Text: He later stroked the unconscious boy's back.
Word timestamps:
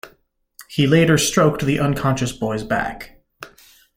He 0.67 0.87
later 0.87 1.15
stroked 1.19 1.61
the 1.63 1.79
unconscious 1.79 2.31
boy's 2.33 2.63
back. 2.63 3.21